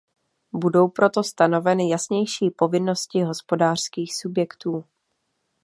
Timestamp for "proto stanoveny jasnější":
0.89-2.51